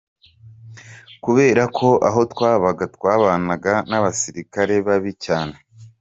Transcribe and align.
Kubera 1.23 1.63
ko 1.77 1.87
aho 2.07 2.21
twabaga 2.33 2.83
twabanaga 2.95 3.73
n’abasirikare 3.89 4.75
babi 4.87 5.11
cyane.” 5.25 5.55